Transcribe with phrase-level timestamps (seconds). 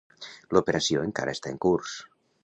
[0.57, 1.93] L'operació encara està en curs.